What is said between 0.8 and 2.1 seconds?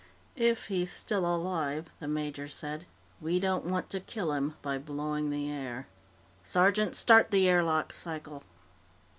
still alive," the